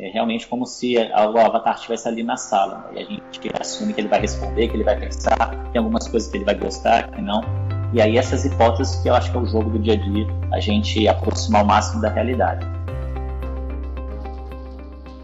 [0.00, 2.88] é realmente como se o avatar estivesse ali na sala.
[2.92, 3.00] Né?
[3.00, 5.36] E a gente assume que ele vai responder, que ele vai pensar,
[5.72, 7.42] tem algumas coisas que ele vai gostar, que não.
[7.92, 10.26] E aí essas hipóteses que eu acho que é o jogo do dia a dia,
[10.52, 12.64] a gente aproximar o máximo da realidade.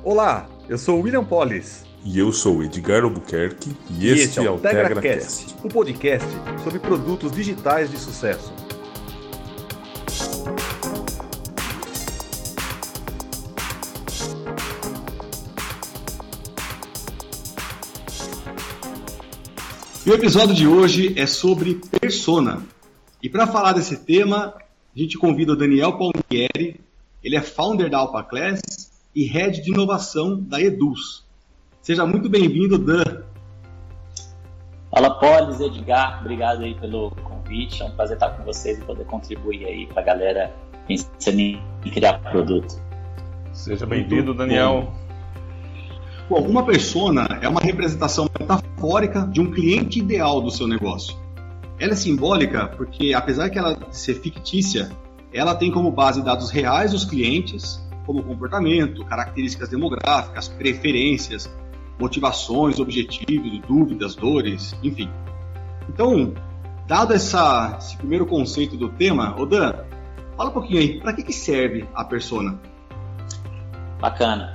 [0.03, 1.85] Olá, eu sou o William Pollis.
[2.05, 6.29] E eu sou Edgar Albuquerque e, e este, este é o TegraCast, um podcast
[6.63, 8.53] sobre produtos digitais de sucesso.
[20.07, 22.63] E o episódio de hoje é sobre persona.
[23.23, 24.53] E para falar desse tema,
[24.95, 26.79] a gente convida o Daniel Palmieri,
[27.23, 28.61] ele é founder da Alpha Class
[29.15, 31.25] e head de inovação da Eduz.
[31.81, 33.23] Seja muito bem-vindo, Dan.
[34.91, 37.83] Fala, Polis, Edgar, obrigado aí pelo convite.
[37.83, 40.55] É um prazer estar com vocês e poder contribuir aí para a galera
[40.87, 42.79] pensando em criar produto.
[43.55, 44.93] Seja bem-vindo, Daniel.
[46.29, 48.74] Bom, uma persona é uma representação metafórica
[49.31, 51.17] de um cliente ideal do seu negócio.
[51.79, 54.91] Ela é simbólica porque, apesar de ela ser fictícia,
[55.33, 61.51] ela tem como base dados reais dos clientes, como comportamento, características demográficas, preferências,
[61.99, 65.11] motivações, objetivos, dúvidas, dores, enfim.
[65.89, 66.33] Então,
[66.87, 69.75] dado essa, esse primeiro conceito do tema, Odan,
[70.37, 72.61] fala um pouquinho aí, para que, que serve a persona?
[74.01, 74.53] Bacana.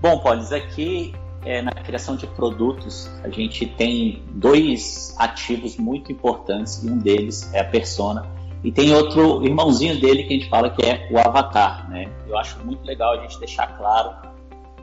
[0.00, 6.82] Bom, Polis, aqui é, na criação de produtos, a gente tem dois ativos muito importantes,
[6.82, 8.26] e um deles é a persona,
[8.62, 11.88] e tem outro irmãozinho dele que a gente fala que é o avatar.
[11.88, 12.08] Né?
[12.28, 14.14] Eu acho muito legal a gente deixar claro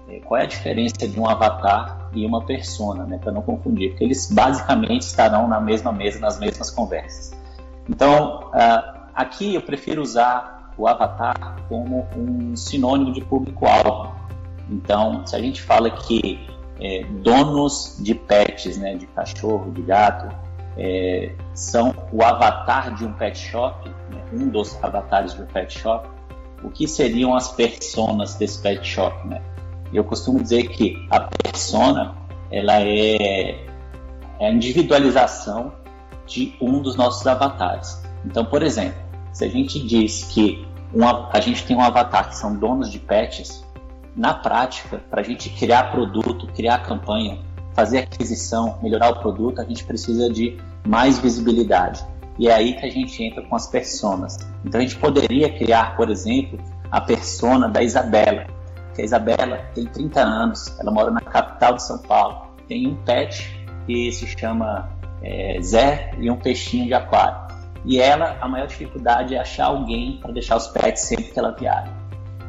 [0.10, 3.20] é, qual é a diferença de um avatar e uma persona, né?
[3.20, 7.38] para não confundir, porque eles basicamente estarão na mesma mesa, nas mesmas conversas.
[7.88, 14.17] Então, uh, aqui eu prefiro usar o avatar como um sinônimo de público-alvo.
[14.70, 16.48] Então, se a gente fala que
[16.80, 20.34] é, donos de pets, né, de cachorro, de gato,
[20.78, 25.78] é, são o avatar de um pet shop, né, um dos avatares de um pet
[25.78, 26.08] shop,
[26.64, 29.42] o que seriam as personas desse pet shop, né?
[29.94, 32.16] Eu costumo dizer que a persona
[32.52, 33.66] ela é,
[34.39, 35.73] é a individualização
[36.26, 38.02] de um dos nossos avatares.
[38.26, 38.99] Então, por exemplo,
[39.32, 40.67] se a gente diz que
[41.32, 43.64] a gente tem um avatar que são donos de pets,
[44.17, 47.38] na prática, para a gente criar produto, criar campanha,
[47.73, 52.04] fazer aquisição, melhorar o produto, a gente precisa de mais visibilidade.
[52.39, 54.39] E é aí que a gente entra com as personas.
[54.66, 56.60] Então a gente poderia criar, por exemplo,
[56.92, 58.48] a persona da Isabela.
[58.95, 62.95] Que a Isabela tem 30 anos, ela mora na capital de São Paulo, tem um
[62.95, 63.55] pet
[63.86, 64.89] que se chama
[65.22, 67.55] é, Zé e um peixinho de aquário.
[67.86, 71.52] E ela, a maior dificuldade é achar alguém para deixar os pets sempre que ela
[71.52, 71.97] viaja.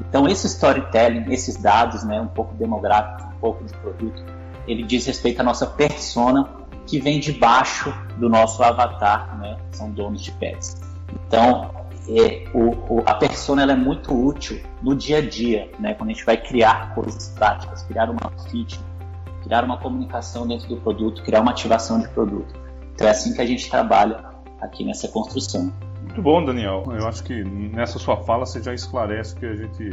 [0.00, 4.22] Então, esse storytelling, esses dados, né, um pouco demográficos, um pouco de produto,
[4.66, 6.48] ele diz respeito à nossa persona
[6.86, 10.80] que vem debaixo do nosso avatar, né, são donos de pets.
[11.26, 11.70] Então,
[12.08, 16.12] é, o, o, a persona é muito útil no dia a dia, né, quando a
[16.12, 18.80] gente vai criar coisas práticas, criar uma fit,
[19.42, 22.54] criar uma comunicação dentro do produto, criar uma ativação de produto.
[22.94, 24.24] Então, é assim que a gente trabalha
[24.60, 25.72] aqui nessa construção.
[26.18, 26.82] Muito bom, Daniel.
[26.88, 29.88] Eu acho que nessa sua fala você já esclarece que a gente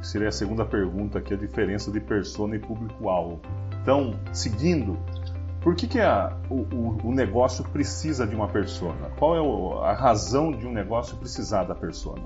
[0.00, 3.40] que seria a segunda pergunta, é a diferença de persona e público-alvo.
[3.80, 4.98] Então, seguindo,
[5.60, 9.08] por que, que a, o, o, negócio precisa de uma persona?
[9.16, 12.22] Qual é a razão de um negócio precisar da persona?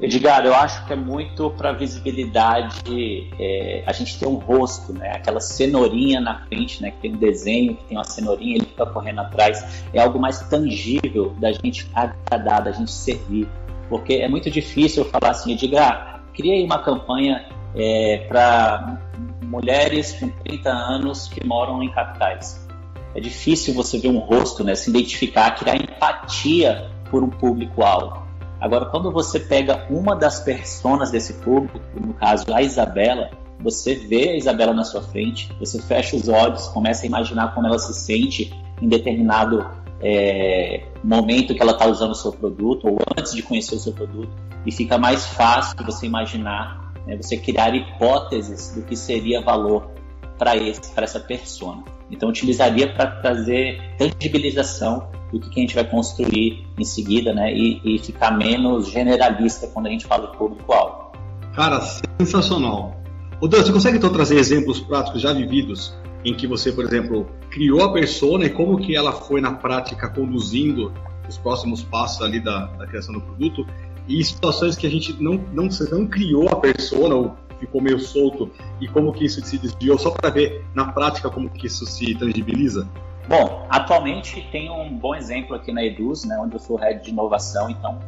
[0.00, 3.30] Edgar, eu acho que é muito para visibilidade.
[3.38, 5.12] É, a gente tem um rosto, né?
[5.14, 6.90] Aquela cenourinha na frente, né?
[6.90, 9.84] Que tem um desenho, que tem uma cenourinha, fica correndo atrás.
[9.92, 13.48] É algo mais tangível da gente agradar, da gente servir.
[13.88, 19.00] Porque é muito difícil eu falar assim, Edgar, criei uma campanha é, para
[19.42, 22.66] mulheres com 30 anos que moram em capitais.
[23.14, 24.74] É difícil você ver um rosto, né?
[24.74, 28.24] Se identificar, criar empatia por um público-alvo.
[28.60, 33.30] Agora, quando você pega uma das personas desse público, no caso a Isabela,
[33.60, 37.66] você vê a Isabela na sua frente, você fecha os olhos, começa a imaginar como
[37.66, 39.66] ela se sente em determinado
[40.00, 43.92] é, momento que ela está usando o seu produto ou antes de conhecer o seu
[43.92, 44.30] produto
[44.66, 49.90] e fica mais fácil você imaginar, né, você criar hipóteses do que seria valor
[50.38, 51.84] para essa persona.
[52.10, 57.52] Então, utilizaria para trazer tangibilização do que a gente vai construir em seguida, né?
[57.52, 61.12] E, e ficar menos generalista quando a gente fala de público-alvo.
[61.54, 61.80] Cara,
[62.20, 62.96] sensacional.
[63.40, 65.94] O Dan, você consegue então trazer exemplos práticos já vividos
[66.24, 70.08] em que você, por exemplo, criou a persona e como que ela foi na prática
[70.08, 70.92] conduzindo
[71.28, 73.66] os próximos passos ali da, da criação do produto
[74.08, 78.50] e situações que a gente não, não, não criou a persona ou ficou meio solto
[78.80, 82.14] e como que isso se desviou, só para ver na prática como que isso se
[82.14, 82.86] tangibiliza?
[83.28, 87.10] Bom, atualmente tem um bom exemplo aqui na Eduz, né, onde eu sou head de
[87.10, 87.98] inovação, então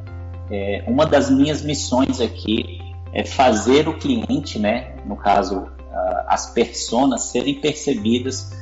[0.50, 2.80] é, uma das minhas missões aqui
[3.12, 5.68] é fazer o cliente, né, no caso
[6.26, 8.52] as pessoas, serem percebidas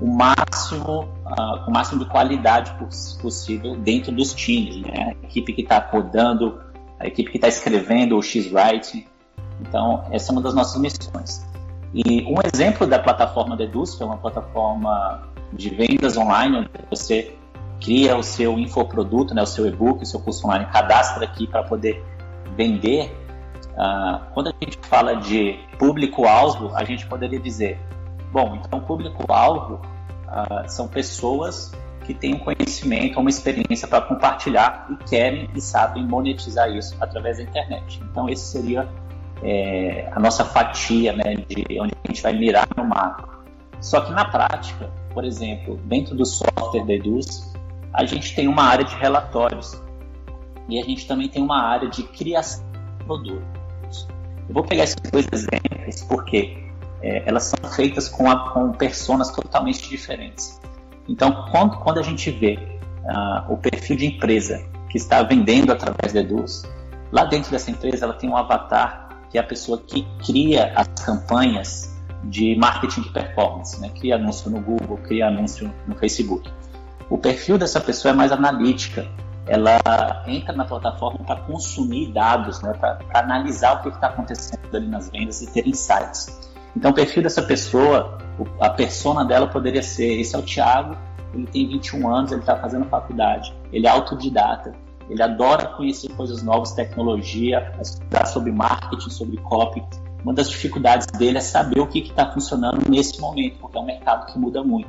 [0.00, 2.72] o máximo, uh, o máximo de qualidade
[3.20, 6.60] possível dentro dos times, né, a equipe que está codando,
[6.98, 9.06] a equipe que está escrevendo o X-Writing.
[9.60, 11.46] Então, essa é uma das nossas missões.
[11.94, 15.22] E um exemplo da plataforma Deduz, que é uma plataforma
[15.52, 17.36] de vendas online, onde você
[17.80, 21.62] cria o seu infoproduto, né, o seu e-book, o seu curso online, cadastra aqui para
[21.62, 22.02] poder
[22.56, 23.14] vender.
[23.72, 27.80] Uh, quando a gente fala de público-alvo, a gente poderia dizer,
[28.30, 29.80] bom, então público-alvo
[30.26, 31.72] uh, são pessoas
[32.04, 37.38] que têm um conhecimento, uma experiência para compartilhar e querem e sabem monetizar isso através
[37.38, 38.02] da internet.
[38.10, 38.88] Então esse seria
[39.42, 43.28] é, a nossa fatia, né, de onde a gente vai mirar no mapa.
[43.80, 47.52] Só que na prática, por exemplo, dentro do software da Eduz,
[47.92, 49.80] a gente tem uma área de relatórios
[50.68, 52.64] e a gente também tem uma área de criação
[53.22, 53.38] de
[53.92, 54.08] produtos.
[54.48, 56.56] Eu vou pegar esses dois exemplos porque
[57.02, 60.60] é, elas são feitas com, a, com personas totalmente diferentes.
[61.08, 62.58] Então, quando, quando a gente vê
[63.04, 66.62] uh, o perfil de empresa que está vendendo através da Eduz,
[67.10, 70.88] lá dentro dessa empresa ela tem um avatar que é a pessoa que cria as
[71.04, 71.90] campanhas
[72.24, 73.90] de marketing de performance, né?
[73.98, 76.48] cria anúncio no Google, cria anúncio no Facebook.
[77.10, 79.08] O perfil dessa pessoa é mais analítica,
[79.46, 79.78] ela
[80.26, 82.72] entra na plataforma para consumir dados, né?
[82.74, 86.50] para analisar o que está acontecendo ali nas vendas e ter insights.
[86.76, 88.18] Então, o perfil dessa pessoa,
[88.60, 90.96] a persona dela poderia ser: esse é o Thiago,
[91.34, 94.74] ele tem 21 anos, ele está fazendo faculdade, ele é autodidata,
[95.08, 99.82] ele adora conhecer coisas novas, tecnologia, estudar sobre marketing, sobre copy,
[100.24, 103.84] uma das dificuldades dele é saber o que está funcionando nesse momento, porque é um
[103.84, 104.88] mercado que muda muito.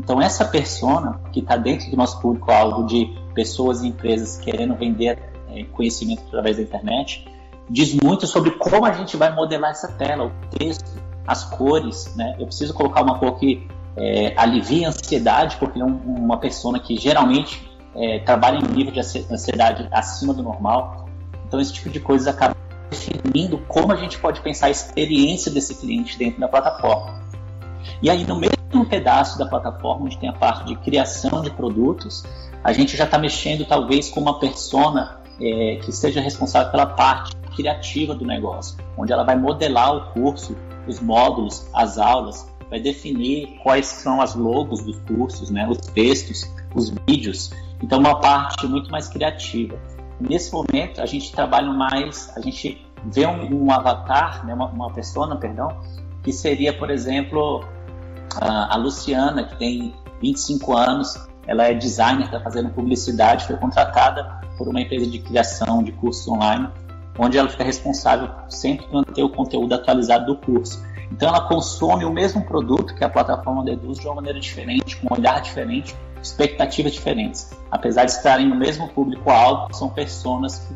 [0.00, 5.18] Então, essa persona que está dentro do nosso público-alvo de pessoas e empresas querendo vender
[5.50, 7.26] é, conhecimento através da internet,
[7.68, 12.14] diz muito sobre como a gente vai modelar essa tela, o texto, as cores.
[12.16, 12.36] Né?
[12.38, 13.66] Eu preciso colocar uma cor que
[13.96, 18.92] é, alivie a ansiedade, porque é um, uma pessoa que geralmente é, trabalha em nível
[18.92, 21.08] de ansiedade acima do normal.
[21.46, 22.56] Então, esse tipo de coisas acaba
[22.90, 27.23] definindo como a gente pode pensar a experiência desse cliente dentro da plataforma.
[28.02, 32.24] E aí, no mesmo pedaço da plataforma, onde tem a parte de criação de produtos,
[32.62, 37.34] a gente já está mexendo talvez com uma persona é, que seja responsável pela parte
[37.54, 43.58] criativa do negócio, onde ela vai modelar o curso, os módulos, as aulas, vai definir
[43.62, 47.50] quais são as logos dos cursos, né, os textos, os vídeos.
[47.82, 49.78] Então, uma parte muito mais criativa.
[50.20, 54.92] Nesse momento, a gente trabalha mais, a gente vê um, um avatar, né, uma, uma
[54.92, 55.68] persona, perdão,
[56.22, 57.64] que seria, por exemplo,
[58.40, 61.14] a, Luciana, que tem 25 anos,
[61.46, 66.26] ela é designer, está fazendo publicidade, foi contratada por uma empresa de criação de cursos
[66.28, 66.68] online,
[67.18, 70.82] onde ela fica responsável sempre por manter o conteúdo atualizado do curso.
[71.12, 75.12] Então ela consome o mesmo produto que a plataforma deduz de uma maneira diferente, com
[75.12, 77.50] um olhar diferente, expectativas diferentes.
[77.70, 80.66] Apesar de estarem no mesmo público-alvo, são pessoas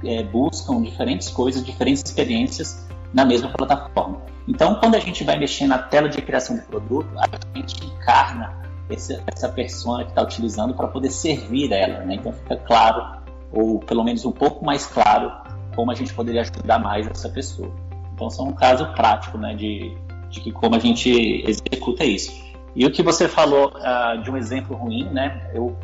[0.00, 4.22] que é, buscam diferentes coisas, diferentes experiências na mesma plataforma.
[4.46, 8.56] Então, quando a gente vai mexer na tela de criação de produto, a gente encarna
[8.88, 12.04] esse, essa persona que está utilizando para poder servir ela.
[12.04, 12.14] Né?
[12.14, 13.20] Então, fica claro,
[13.52, 15.32] ou pelo menos um pouco mais claro,
[15.74, 17.70] como a gente poderia ajudar mais essa pessoa.
[18.14, 19.96] Então, são um caso prático né, de,
[20.30, 21.10] de que como a gente
[21.46, 22.32] executa isso.
[22.74, 25.50] E o que você falou uh, de um exemplo ruim, né?
[25.52, 25.76] Eu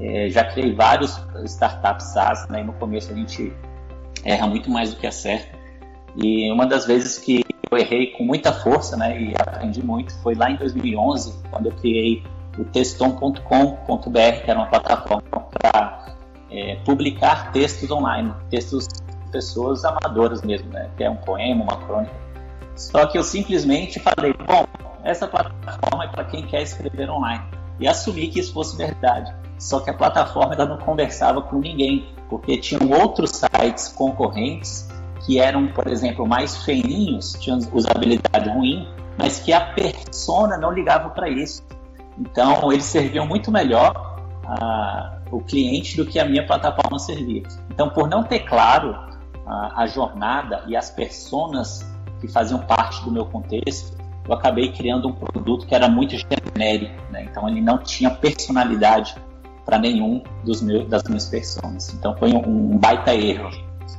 [0.00, 2.60] é, já criei vários startups SaaS, né?
[2.60, 3.52] E no começo a gente
[4.24, 5.59] erra muito mais do que acerta.
[6.16, 9.20] E uma das vezes que eu errei com muita força, né?
[9.20, 12.22] E aprendi muito foi lá em 2011, quando eu criei
[12.58, 13.40] o teston.com.br,
[14.44, 16.16] que era uma plataforma para
[16.50, 20.90] é, publicar textos online, textos de pessoas amadoras mesmo, né?
[20.96, 22.14] Que é um poema, uma crônica.
[22.74, 24.66] Só que eu simplesmente falei, bom,
[25.04, 27.44] essa plataforma é para quem quer escrever online.
[27.78, 29.32] E assumi que isso fosse verdade.
[29.58, 34.89] Só que a plataforma ainda não conversava com ninguém, porque tinham outros sites concorrentes
[35.20, 41.10] que eram, por exemplo, mais feinhos, tinham usabilidade ruim, mas que a persona não ligava
[41.10, 41.62] para isso.
[42.18, 47.42] Então, eles serviam muito melhor a, o cliente do que a minha plataforma servia.
[47.70, 48.96] Então, por não ter claro
[49.46, 51.86] a, a jornada e as personas
[52.20, 56.94] que faziam parte do meu contexto, eu acabei criando um produto que era muito genérico,
[57.10, 57.24] né?
[57.24, 59.14] então ele não tinha personalidade
[59.64, 61.92] para nenhum dos meus, das minhas pessoas.
[61.94, 63.50] Então foi um, um baita erro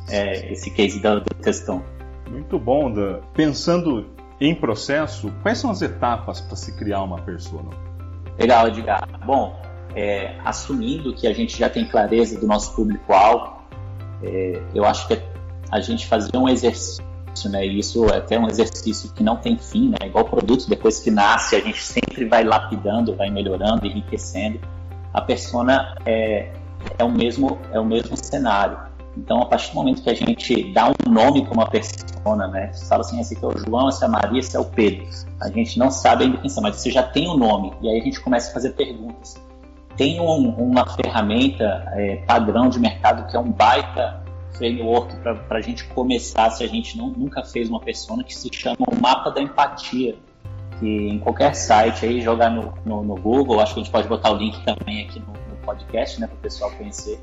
[0.10, 1.84] é, esse case da, da questão.
[2.30, 3.20] Muito bom, Dan.
[3.34, 4.08] Pensando
[4.40, 7.70] em processo, quais são as etapas para se criar uma persona?
[8.40, 9.08] Legal, Edgar.
[9.26, 9.56] Bom,
[9.96, 13.62] é, assumindo que a gente já tem clareza do nosso público-alvo,
[14.24, 15.22] é, eu acho que
[15.70, 17.04] a gente fazer um exercício,
[17.46, 21.00] né, e isso é até um exercício que não tem fim, né, igual produto, depois
[21.00, 24.60] que nasce, a gente sempre vai lapidando, vai melhorando, enriquecendo.
[25.14, 26.52] A persona é,
[26.98, 28.78] é, o, mesmo, é o mesmo cenário.
[29.18, 32.72] Então, a partir do momento que a gente dá um nome para uma persona, né?
[32.72, 34.66] Você fala assim, esse aqui é o João, esse é a Maria, esse é o
[34.66, 35.06] Pedro.
[35.42, 37.74] A gente não sabe ainda quem são, mas você já tem o um nome.
[37.82, 39.42] E aí a gente começa a fazer perguntas.
[39.98, 45.62] Tem um, uma ferramenta é, padrão de mercado que é um baita framework para a
[45.62, 49.30] gente começar, se a gente não, nunca fez uma persona, que se chama o Mapa
[49.30, 50.16] da Empatia.
[50.80, 54.08] Que em qualquer site aí, jogar no, no, no Google, acho que a gente pode
[54.08, 57.20] botar o link também aqui no, no podcast, né, para o pessoal conhecer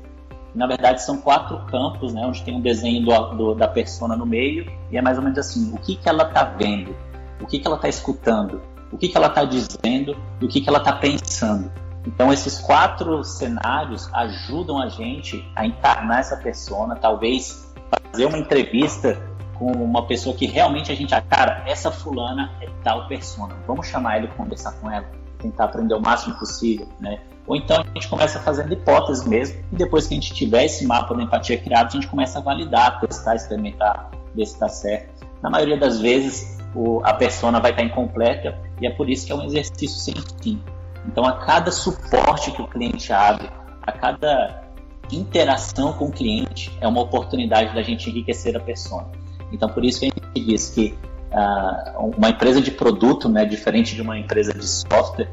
[0.53, 4.25] na verdade, são quatro campos, né, onde tem um desenho do, do, da persona no
[4.25, 6.95] meio, e é mais ou menos assim: o que, que ela está vendo,
[7.41, 10.61] o que, que ela está escutando, o que, que ela está dizendo e o que,
[10.61, 11.71] que ela está pensando.
[12.05, 17.71] Então, esses quatro cenários ajudam a gente a encarnar essa persona, talvez
[18.11, 19.21] fazer uma entrevista
[19.59, 23.87] com uma pessoa que realmente a gente, ah, cara, essa fulana é tal persona, vamos
[23.87, 25.05] chamar ela e conversar com ela,
[25.39, 27.19] tentar aprender o máximo possível, né?
[27.47, 30.85] Ou então a gente começa fazendo hipóteses mesmo, e depois que a gente tiver esse
[30.85, 35.27] mapa da empatia criado, a gente começa a validar, testar, experimentar, ver se está certo.
[35.41, 39.31] Na maioria das vezes, o, a persona vai estar incompleta, e é por isso que
[39.31, 40.61] é um exercício sem fim.
[41.07, 43.49] Então, a cada suporte que o cliente abre,
[43.81, 44.63] a cada
[45.11, 49.07] interação com o cliente, é uma oportunidade da gente enriquecer a persona.
[49.51, 50.95] Então, por isso que a gente diz que
[51.31, 55.29] uh, uma empresa de produto, né, diferente de uma empresa de software,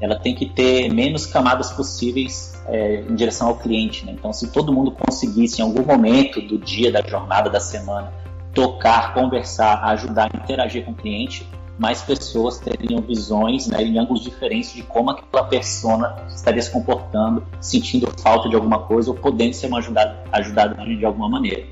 [0.00, 4.04] ela tem que ter menos camadas possíveis é, em direção ao cliente.
[4.04, 4.12] Né?
[4.18, 8.12] Então, se todo mundo conseguisse, em algum momento do dia, da jornada, da semana,
[8.52, 11.46] tocar, conversar, ajudar, interagir com o cliente,
[11.78, 17.46] mais pessoas teriam visões né, em ângulos diferentes de como aquela persona estaria se comportando,
[17.60, 21.64] sentindo falta de alguma coisa ou podendo ser ajudada, ajudada de alguma maneira.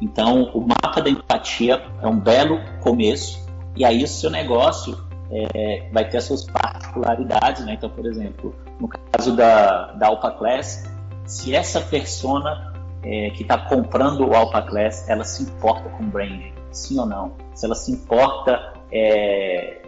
[0.00, 4.98] Então, o mapa da empatia é um belo começo, e aí o seu negócio
[5.30, 7.74] é, vai ter as suas particularidades, né?
[7.74, 10.88] Então, por exemplo, no caso da, da Class,
[11.26, 16.52] se essa persona é, que está comprando o Alpha Class, ela se importa com branding,
[16.72, 17.32] sim ou não?
[17.54, 19.82] Se ela se importa é,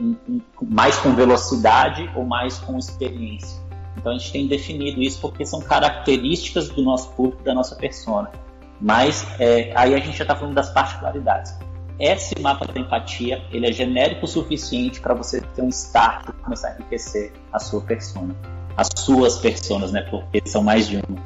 [0.00, 3.60] em, em, mais com velocidade ou mais com experiência.
[3.96, 8.30] Então a gente tem definido isso porque são características do nosso público, da nossa persona.
[8.80, 11.56] Mas é, aí a gente já está falando das particularidades
[11.98, 16.32] esse mapa da empatia ele é genérico o suficiente para você ter um start e
[16.44, 18.34] começar a enriquecer a sua persona.
[18.76, 20.02] As suas personas, né?
[20.02, 21.20] Porque são mais de uma.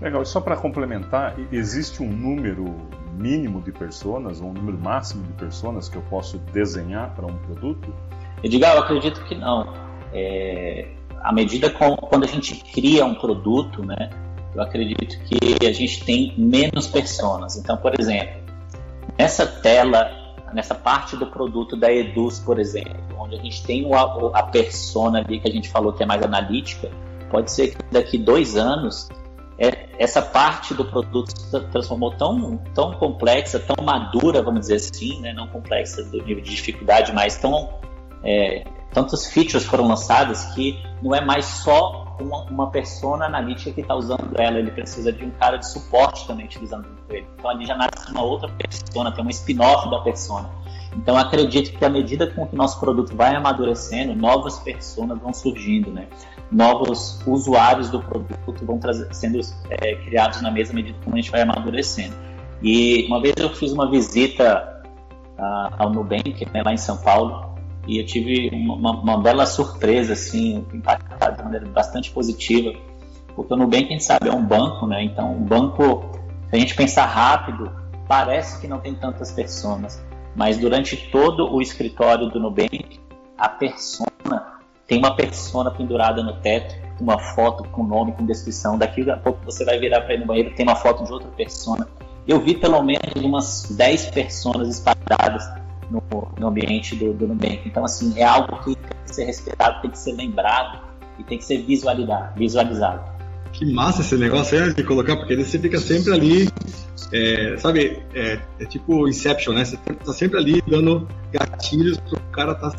[0.00, 2.76] Legal, e só para complementar, existe um número
[3.14, 7.36] mínimo de personas, ou um número máximo de personas que eu posso desenhar para um
[7.38, 7.94] produto?
[8.42, 9.72] Edgar, eu acredito que não.
[10.12, 10.88] É,
[11.22, 14.10] à medida com, quando a gente cria um produto, né,
[14.54, 17.56] eu acredito que a gente tem menos personas.
[17.56, 18.40] Então, por exemplo,
[19.20, 20.10] Nessa tela,
[20.52, 25.38] nessa parte do produto da Eduz, por exemplo, onde a gente tem a, persona ali
[25.38, 26.90] que a gente falou que é mais analítica,
[27.30, 29.10] pode ser que daqui dois anos
[29.58, 35.20] é, essa parte do produto se transformou tão, tão complexa, tão madura, vamos dizer assim,
[35.20, 35.34] né?
[35.34, 37.68] não complexa do nível de dificuldade, mas tão
[38.24, 43.80] é, tantas features foram lançadas que não é mais só uma, uma persona analítica que
[43.80, 47.26] está usando ela, ele precisa de um cara de suporte também utilizando ele.
[47.36, 50.50] Então ali já nasce uma outra persona, tem um spin-off da persona.
[50.96, 55.90] Então acredito que à medida com que nosso produto vai amadurecendo, novas personas vão surgindo,
[55.90, 56.08] né?
[56.50, 59.38] Novos usuários do produto vão trazer, sendo
[59.70, 62.14] é, criados na mesma medida que a gente vai amadurecendo.
[62.62, 64.82] E uma vez eu fiz uma visita
[65.38, 67.49] uh, ao Nubank, né, lá em São Paulo,
[67.86, 72.72] e eu tive uma, uma, bela surpresa, assim, impactado de maneira bastante positiva,
[73.34, 75.02] porque o Nubank, gente sabe, é um banco, né?
[75.02, 76.04] Então, um banco,
[76.48, 77.70] se a gente pensar rápido,
[78.06, 80.02] parece que não tem tantas pessoas,
[80.34, 83.00] mas durante todo o escritório do Nubank,
[83.38, 84.10] a persona
[84.86, 88.76] tem uma persona pendurada no teto, uma foto com nome, com descrição.
[88.76, 91.28] Daqui a pouco você vai virar para ir no banheiro, tem uma foto de outra
[91.30, 91.86] persona.
[92.26, 95.44] Eu vi pelo menos umas 10 personas espalhadas
[95.90, 96.02] no,
[96.38, 97.62] no ambiente do, do Nubank.
[97.66, 100.80] Então, assim, é algo que tem que ser respeitado, tem que ser lembrado
[101.18, 102.38] e tem que ser visualizado.
[102.38, 103.20] visualizado.
[103.52, 106.48] Que massa esse negócio aí de colocar, porque você fica sempre ali,
[107.12, 109.64] é, sabe, é, é, tipo Inception, né?
[109.64, 112.72] Você tá sempre ali dando gatilhos pro cara tá,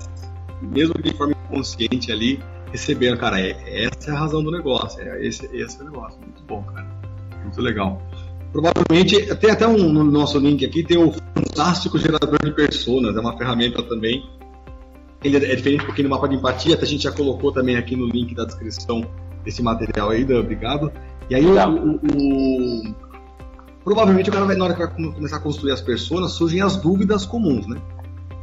[0.62, 2.42] mesmo de forma inconsciente ali,
[2.72, 3.18] recebendo.
[3.18, 6.18] Cara, é, essa é a razão do negócio, é, esse, esse é o negócio.
[6.22, 6.88] Muito bom, cara.
[7.44, 8.02] Muito legal.
[8.52, 13.20] Provavelmente, tem até um no nosso link aqui, tem o fantástico gerador de personas, é
[13.20, 14.30] uma ferramenta também.
[15.24, 17.78] Ele é diferente um pouquinho do mapa de empatia, até a gente já colocou também
[17.78, 19.06] aqui no link da descrição
[19.44, 20.92] desse material aí, Dan, obrigado.
[21.30, 22.96] E aí o, o, o,
[23.84, 26.76] provavelmente o cara vai, na hora que vai começar a construir as personas, surgem as
[26.76, 27.80] dúvidas comuns, né?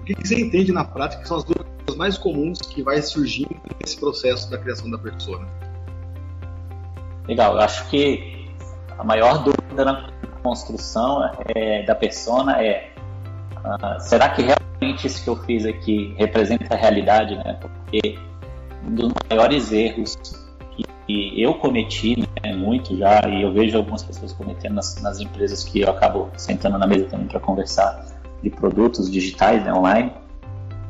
[0.00, 3.02] O que, que você entende na prática que são as dúvidas mais comuns que vai
[3.02, 5.46] surgindo nesse processo da criação da persona?
[7.26, 8.48] Legal, eu acho que
[8.96, 10.08] a maior dúvida na
[10.42, 12.90] construção é, da persona é
[13.56, 17.58] uh, será que realmente isso que eu fiz aqui representa a realidade, né?
[17.60, 18.18] Porque
[18.86, 20.16] um dos maiores erros
[21.06, 25.64] que eu cometi né, muito já, e eu vejo algumas pessoas cometendo nas, nas empresas
[25.64, 28.06] que eu acabo sentando na mesa também para conversar
[28.42, 30.12] de produtos digitais né, online,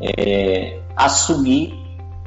[0.00, 1.74] é assumir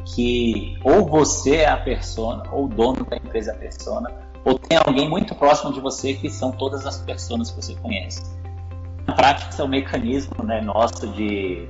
[0.05, 4.09] que ou você é a persona, ou o dono da empresa é a persona,
[4.43, 8.21] ou tem alguém muito próximo de você que são todas as pessoas que você conhece.
[9.05, 11.67] Na prática, isso é um mecanismo né, nosso de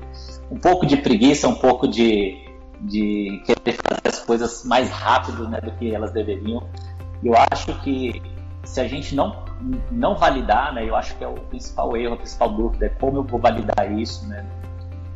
[0.50, 2.38] um pouco de preguiça, um pouco de,
[2.82, 6.64] de querer fazer as coisas mais rápido né, do que elas deveriam.
[7.24, 8.22] Eu acho que
[8.64, 9.44] se a gente não,
[9.90, 13.18] não validar, né, eu acho que é o principal erro, a principal dúvida é como
[13.18, 14.46] eu vou validar isso, né,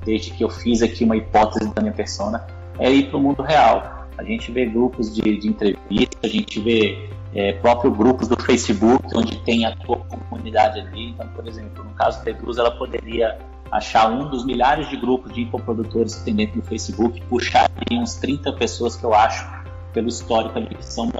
[0.04, 2.46] desde que eu fiz aqui uma hipótese da minha persona,
[2.80, 4.08] é ir para o mundo real.
[4.18, 9.06] A gente vê grupos de, de entrevista, a gente vê é, próprio grupos do Facebook,
[9.13, 11.10] onde tem a tua comunidade ali.
[11.10, 13.38] Então, por exemplo, no caso da Eduz, ela poderia
[13.70, 18.00] achar um dos milhares de grupos de infoprodutores que tem dentro do Facebook, puxar ali
[18.00, 19.46] uns 30 pessoas que eu acho,
[19.92, 21.12] pelo histórico ali, que são,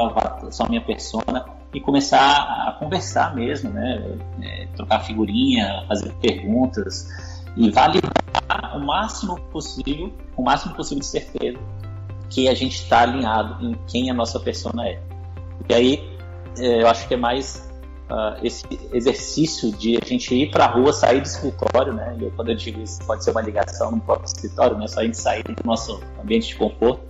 [0.52, 4.18] são minha persona, e começar a conversar mesmo, né?
[4.42, 7.10] É, trocar figurinha, fazer perguntas
[7.58, 8.14] e validar
[8.74, 11.60] o máximo possível, o máximo possível de certeza
[12.30, 15.02] que a gente está alinhado em quem a nossa persona é.
[15.70, 16.18] E aí
[16.58, 17.70] é, eu acho que é mais
[18.10, 22.16] uh, esse exercício de a gente ir para a rua, sair do escritório, né?
[22.20, 24.88] E quando eu digo isso, pode ser uma ligação no próprio escritório, né?
[24.88, 27.02] Só a gente sair do nosso ambiente de conforto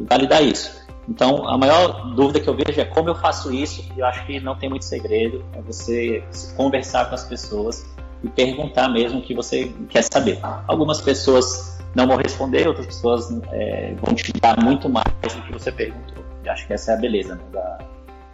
[0.00, 0.86] e validar isso.
[1.08, 3.82] Então, a maior dúvida que eu vejo é como eu faço isso.
[3.96, 5.42] Eu acho que não tem muito segredo.
[5.54, 6.22] É você
[6.54, 7.86] conversar com as pessoas
[8.22, 10.38] e perguntar mesmo o que você quer saber.
[10.66, 15.52] Algumas pessoas não vão responder, outras pessoas é, vão te dar muito mais do que
[15.52, 16.24] você perguntou.
[16.44, 17.78] E acho que essa é a beleza né, da,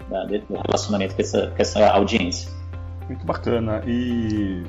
[0.09, 2.51] da, do relacionamento com essa, com essa audiência.
[3.09, 3.83] Muito bacana.
[3.87, 4.63] E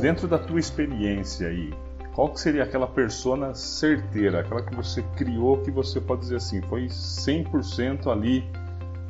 [0.00, 1.72] dentro da tua experiência aí,
[2.14, 6.62] qual que seria aquela persona certeira, aquela que você criou que você pode dizer assim,
[6.62, 8.44] foi 100% ali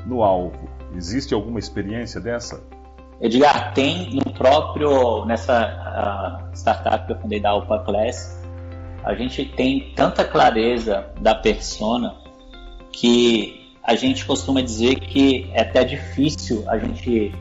[0.05, 0.69] no alvo?
[0.95, 2.61] Existe alguma experiência dessa?
[3.21, 8.36] Edgar, tem no próprio, nessa startup que eu fundei da Alpha Class,
[9.05, 12.15] a gente tem tanta clareza da persona
[12.93, 17.33] que a gente costuma dizer que é até difícil a gente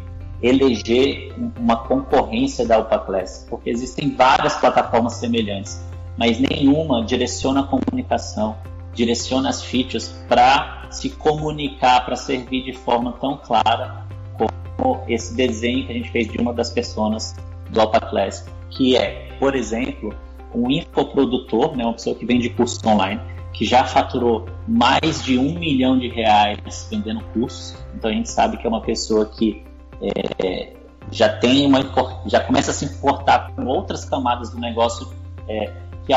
[0.41, 5.83] eleger uma concorrência da Alpha Class, porque existem várias plataformas semelhantes,
[6.17, 8.55] mas nenhuma direciona a comunicação,
[8.93, 14.05] direciona as features para se comunicar, para servir de forma tão clara
[14.37, 17.35] como esse desenho que a gente fez de uma das pessoas
[17.69, 20.13] do Alpha Class, que é, por exemplo,
[20.55, 23.19] um infoprodutor, né, uma pessoa que vende cursos online,
[23.53, 27.75] que já faturou mais de um milhão de reais vendendo cursos.
[27.95, 29.63] Então a gente sabe que é uma pessoa que
[30.01, 30.73] é,
[31.11, 31.79] já tem uma
[32.25, 35.07] já começa a se importar com outras camadas do negócio
[35.47, 35.71] é,
[36.05, 36.13] que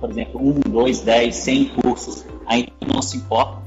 [0.00, 3.62] por exemplo um, dois, dez, cem cursos ainda não se importa.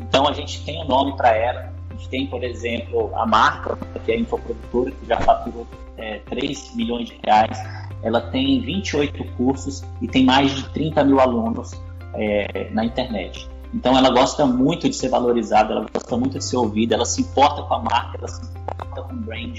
[0.00, 1.72] Então a gente tem um nome para ela.
[1.90, 6.18] A gente tem, por exemplo, a marca que é a infoprodutora que já faturou é,
[6.28, 7.58] 3 milhões de reais.
[8.04, 11.72] Ela tem 28 cursos e tem mais de 30 mil alunos
[12.14, 13.48] é, na internet.
[13.72, 17.22] Então ela gosta muito de ser valorizada, ela gosta muito de ser ouvida, ela se
[17.22, 19.58] importa com a marca, ela se importa com o brand.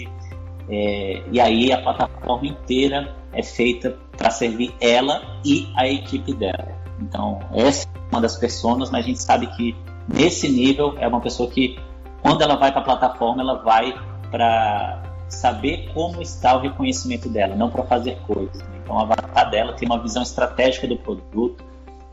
[0.69, 6.67] É, e aí a plataforma inteira é feita para servir ela e a equipe dela.
[7.01, 9.75] Então essa é uma das pessoas, mas a gente sabe que
[10.07, 11.77] nesse nível é uma pessoa que
[12.21, 13.93] quando ela vai para a plataforma ela vai
[14.31, 18.63] para saber como está o reconhecimento dela, não para fazer coisas.
[18.83, 21.63] Então a avatar dela tem uma visão estratégica do produto,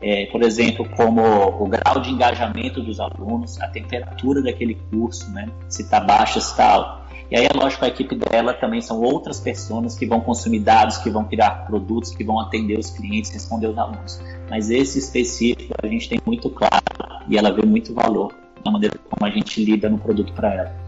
[0.01, 5.47] é, por exemplo, como o grau de engajamento dos alunos, a temperatura daquele curso, né?
[5.69, 7.03] se está baixa, se está alta.
[7.31, 10.97] E aí, é lógico, a equipe dela também são outras pessoas que vão consumir dados,
[10.97, 14.21] que vão criar produtos, que vão atender os clientes, responder os alunos.
[14.49, 16.83] Mas esse específico a gente tem muito claro
[17.27, 20.82] e ela vê muito valor na maneira como a gente lida no produto para ela.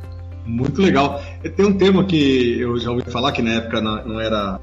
[0.45, 1.21] Muito legal.
[1.55, 4.59] Tem um tema que eu já ouvi falar que na época não era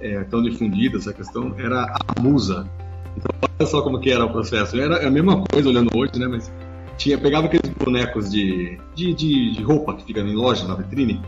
[0.00, 2.68] é, tão difundida essa questão, era a musa.
[3.16, 4.78] Então, olha só como que era o processo.
[4.78, 6.26] Era a mesma coisa olhando hoje, né?
[6.26, 6.52] Mas
[6.96, 11.20] tinha, pegava aqueles bonecos de, de, de, de roupa que ficam em loja, na vitrine,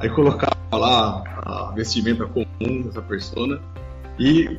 [0.00, 3.60] Aí colocava lá a vestimenta comum dessa persona
[4.18, 4.56] e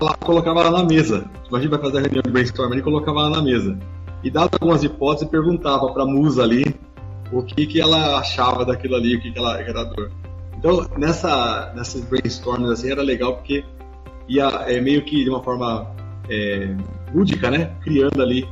[0.00, 1.28] ela colocava ela na mesa.
[1.42, 3.76] Tipo, a gente vai fazer a reunião de brainstorming e colocava ela na mesa.
[4.22, 6.72] E dava algumas hipóteses e perguntava para a musa ali
[7.32, 10.10] o que, que ela achava daquilo ali, o que, que ela era dor.
[10.58, 13.64] Então, nessa, nessas brainstorms assim, era legal porque
[14.28, 15.94] ia é, meio que de uma forma
[16.28, 16.74] é,
[17.14, 17.72] lúdica, né?
[17.82, 18.48] Criando ali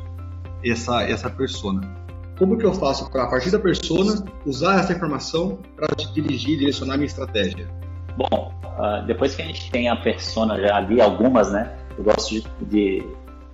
[0.65, 2.05] essa, essa persona.
[2.39, 6.97] Como que eu faço para, a partir da persona, usar essa informação para dirigir, direcionar
[6.97, 7.69] minha estratégia?
[8.17, 11.77] Bom, uh, depois que a gente tem a persona já ali, algumas, né?
[11.97, 13.07] Eu gosto de, de,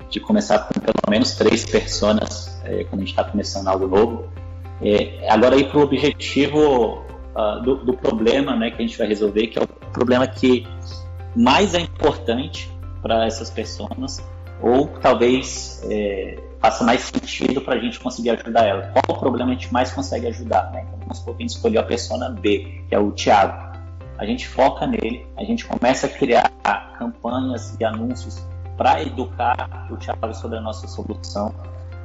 [0.09, 4.29] de começar com pelo menos três personas é, quando a gente está começando algo novo.
[4.83, 9.07] É, agora ir para o objetivo uh, do, do, problema né, que a gente vai
[9.07, 10.67] resolver, que é o problema que
[11.37, 12.71] mais é importante
[13.03, 14.23] para essas pessoas,
[14.63, 18.93] ou talvez é, faça mais sentido para a gente conseguir ajudar ela.
[18.93, 20.71] Qual o problema a gente mais consegue ajudar?
[20.73, 20.85] Né?
[20.87, 23.71] Então, vamos supor que a gente escolheu a persona B, que é o Tiago.
[24.19, 26.51] A gente foca nele, a gente começa a criar
[26.99, 31.55] campanhas e anúncios para educar o Tiago sobre a nossa solução.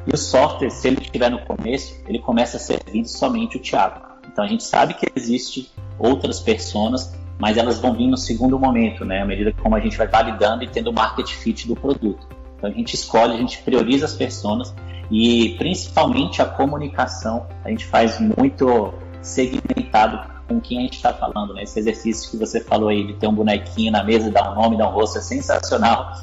[0.07, 4.01] E o software, se ele estiver no começo, ele começa a servir somente o Tiago.
[4.31, 9.03] Então a gente sabe que existe outras pessoas mas elas vão vir no segundo momento,
[9.03, 9.21] né?
[9.21, 12.27] À medida como a gente vai validando e tendo o market fit do produto.
[12.57, 14.73] Então a gente escolhe, a gente prioriza as pessoas
[15.11, 21.53] e principalmente a comunicação, a gente faz muito segmentado com quem a gente está falando,
[21.53, 21.63] né?
[21.63, 24.77] Esse exercício que você falou aí de ter um bonequinho na mesa, dar um nome,
[24.77, 26.13] dar um rosto, é sensacional.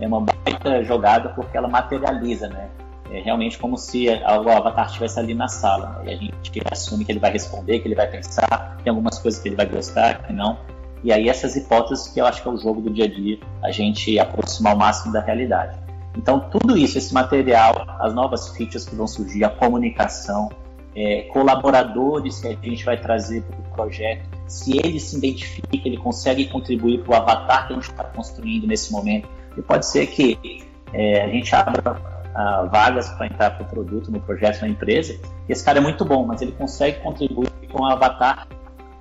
[0.00, 2.70] É uma baita jogada porque ela materializa, né?
[3.14, 6.02] É realmente como se o avatar estivesse ali na sala.
[6.02, 6.06] Né?
[6.06, 9.40] E a gente assume que ele vai responder, que ele vai pensar, tem algumas coisas
[9.40, 10.58] que ele vai gostar, que não.
[11.04, 13.38] E aí essas hipóteses que eu acho que é o jogo do dia a dia,
[13.62, 15.78] a gente aproximar ao máximo da realidade.
[16.16, 20.48] Então tudo isso, esse material, as novas features que vão surgir, a comunicação,
[20.96, 25.98] é, colaboradores que a gente vai trazer para o projeto, se ele se identifica, ele
[25.98, 29.28] consegue contribuir para o avatar que a gente está construindo nesse momento.
[29.56, 34.10] E pode ser que é, a gente abra uh, vagas para entrar para o produto,
[34.10, 35.18] no projeto, na empresa.
[35.48, 38.46] E esse cara é muito bom, mas ele consegue contribuir com um avatar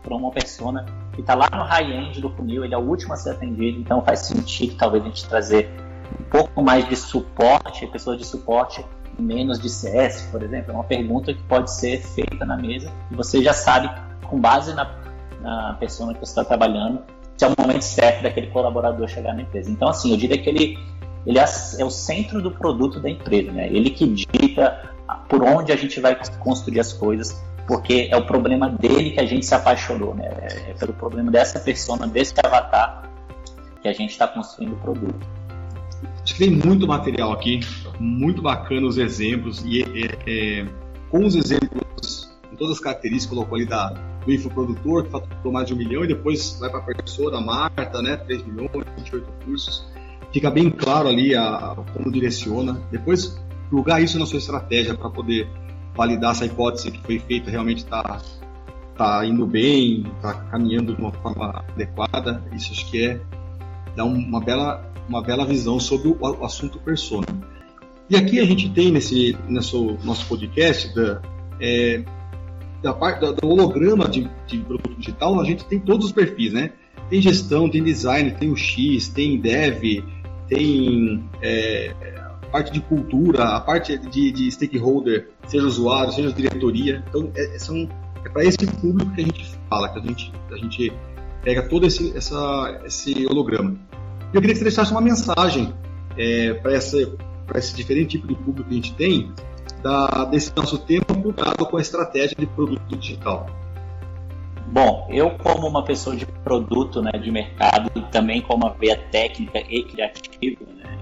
[0.01, 3.17] para uma persona que está lá no high-end do funil, ele é o último a
[3.17, 5.69] ser atendido, então faz sentido talvez a gente trazer
[6.19, 8.83] um pouco mais de suporte, pessoas de suporte
[9.17, 10.71] menos de CS, por exemplo.
[10.71, 13.89] É uma pergunta que pode ser feita na mesa e você já sabe,
[14.27, 14.91] com base na,
[15.41, 17.01] na pessoa que você está trabalhando,
[17.37, 19.69] se é o momento certo daquele colaborador chegar na empresa.
[19.69, 20.79] Então, assim, eu diria que ele
[21.25, 21.45] ele é,
[21.79, 23.67] é o centro do produto da empresa, né?
[23.67, 24.93] Ele que dita
[25.29, 29.25] por onde a gente vai construir as coisas, porque é o problema dele que a
[29.25, 30.25] gente se apaixonou, né?
[30.41, 33.09] É, pelo problema dessa pessoa, desse avatar,
[33.81, 35.25] que a gente está construindo o produto.
[36.21, 37.61] Acho que tem muito material aqui,
[37.99, 40.65] muito bacana os exemplos, e é, é,
[41.09, 43.89] com os exemplos, com todas as características, colocou ali da,
[44.25, 47.41] do infoprodutor, que faturou mais de um milhão, e depois vai para a pessoa, a
[47.41, 49.85] Marta, né, 3 milhões, 28 cursos
[50.33, 52.81] fica bem claro ali a, como direciona.
[52.91, 55.47] Depois, plugar isso na sua estratégia para poder
[55.95, 58.19] validar essa hipótese que foi feita realmente está
[58.97, 62.43] tá indo bem, está caminhando de uma forma adequada.
[62.53, 63.21] Isso acho que é
[63.95, 67.27] dá uma bela uma bela visão sobre o, o assunto persona.
[68.09, 71.21] E aqui a gente tem nesse, nesse nosso podcast da,
[71.59, 72.03] é,
[72.81, 76.71] da parte do holograma de, de produto digital, a gente tem todos os perfis, né?
[77.09, 80.03] Tem gestão, tem design, tem o X, tem dev,
[80.47, 81.93] tem é,
[82.43, 87.03] a parte de cultura, a parte de, de, stakeholder, seja usuário, seja diretoria.
[87.07, 87.89] Então, é, são,
[88.23, 90.93] é para esse público que a gente fala, que a gente, a gente
[91.43, 93.75] pega todo esse, essa, esse holograma.
[94.33, 95.73] Eu queria que você deixasse uma mensagem
[96.17, 99.31] é, para esse diferente tipo de público que a gente tem,
[99.81, 103.47] da, desse nosso tempo mudado com a estratégia de produto digital.
[104.73, 108.97] Bom, eu como uma pessoa de produto, né, de mercado e também como uma veia
[109.11, 110.97] técnica e criativa, né,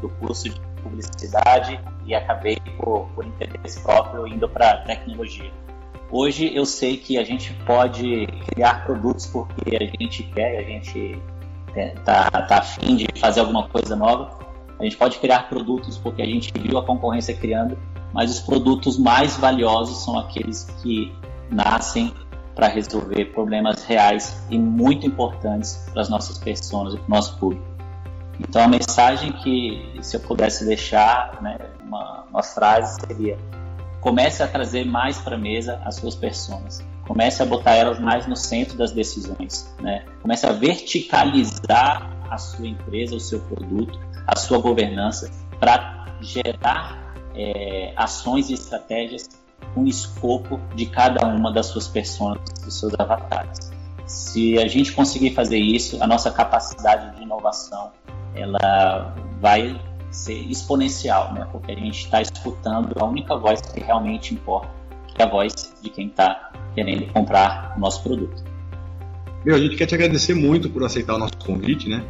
[0.00, 5.52] do curso de publicidade e acabei por, por interesse próprio indo para tecnologia.
[6.10, 11.16] Hoje eu sei que a gente pode criar produtos porque a gente quer, a gente
[11.76, 14.36] está tá afim de fazer alguma coisa nova.
[14.80, 17.78] A gente pode criar produtos porque a gente viu a concorrência criando,
[18.12, 21.12] mas os produtos mais valiosos são aqueles que
[21.48, 22.12] nascem
[22.54, 27.36] para resolver problemas reais e muito importantes para as nossas pessoas e para o nosso
[27.38, 27.74] público.
[28.40, 33.38] Então, a mensagem que, se eu pudesse deixar, né, uma, uma frase seria:
[34.00, 36.84] comece a trazer mais para a mesa as suas pessoas.
[37.06, 39.72] Comece a botar elas mais no centro das decisões.
[39.80, 40.04] Né?
[40.22, 47.92] Comece a verticalizar a sua empresa, o seu produto, a sua governança, para gerar é,
[47.96, 49.28] ações e estratégias
[49.76, 53.72] um escopo de cada uma das suas pessoas, dos seus avatares.
[54.06, 57.92] Se a gente conseguir fazer isso, a nossa capacidade de inovação
[58.34, 61.46] ela vai ser exponencial, né?
[61.50, 64.70] Porque a gente está escutando a única voz que realmente importa,
[65.14, 68.42] que é a voz de quem está querendo comprar o nosso produto.
[69.44, 72.04] Meu, a gente quer te agradecer muito por aceitar o nosso convite, né?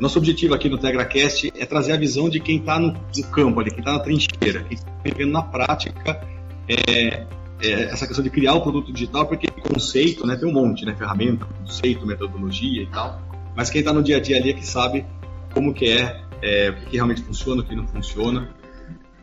[0.00, 2.94] Nosso objetivo aqui no TegraCast é trazer a visão de quem está no,
[3.30, 6.20] campo, ali, quem está na trincheira, quem está vivendo na prática
[6.68, 7.26] é,
[7.62, 10.94] é, essa questão de criar o produto digital, porque conceito, né, tem um monte, né,
[10.94, 13.20] ferramenta, conceito, metodologia e tal,
[13.56, 15.04] mas quem está no dia a dia ali é que sabe
[15.52, 18.50] como que é, é o que, que, realmente funciona, o que não funciona.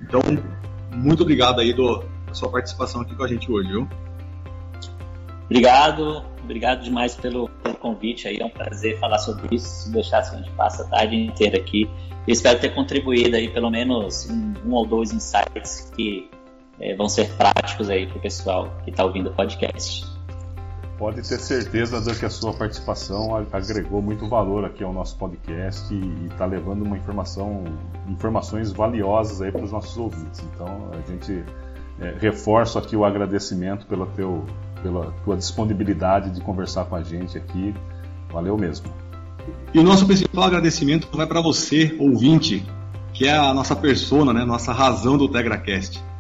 [0.02, 0.22] Então,
[0.96, 3.88] muito obrigado aí do, da sua participação aqui com a gente hoje, viu?
[5.46, 9.68] Obrigado, obrigado demais pelo, pelo convite aí, é um prazer falar sobre isso.
[9.68, 11.90] Se deixasse, a gente passa a tarde inteira aqui.
[12.26, 16.30] espero ter contribuído aí pelo menos um, um ou dois insights que
[16.82, 20.06] é, vão ser práticos aí para o pessoal que está ouvindo o podcast.
[20.98, 25.92] Pode ter certeza de que a sua participação agregou muito valor aqui ao nosso podcast
[25.94, 27.64] e está levando uma informação,
[28.08, 30.44] informações valiosas aí para os nossos ouvintes.
[30.54, 31.44] Então a gente
[32.00, 34.46] é, reforça aqui o agradecimento pela, teu,
[34.84, 37.74] pela tua disponibilidade de conversar com a gente aqui.
[38.32, 38.88] Valeu mesmo.
[39.74, 42.64] E o nosso principal agradecimento vai para você, ouvinte,
[43.12, 46.11] que é a nossa persona, né, nossa razão do TegraCast.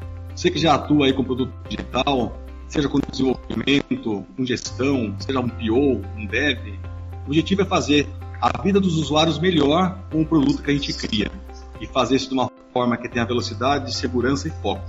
[0.41, 2.36] Você que já atua aí com produto digital,
[2.67, 6.80] seja com desenvolvimento, com gestão, seja um PO, um dev,
[7.25, 8.10] o objetivo é fazer
[8.41, 11.32] a vida dos usuários melhor com o produto que a gente cria
[11.80, 14.84] e fazer isso de uma forma que tenha velocidade, segurança e foco.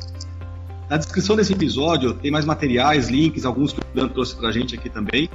[0.89, 4.53] Na descrição desse episódio tem mais materiais, links, alguns que o Dan trouxe para a
[4.53, 5.29] gente aqui também.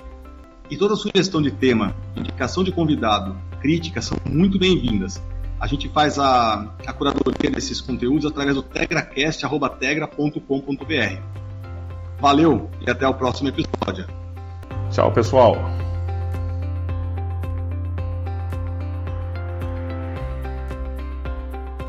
[0.68, 5.22] E toda sugestão de tema, indicação de convidado, críticas são muito bem-vindas.
[5.60, 11.22] A gente faz a, a curadoria desses conteúdos através do tegracast.tegra.com.br.
[12.20, 14.06] Valeu e até o próximo episódio.
[14.92, 15.56] Tchau, pessoal.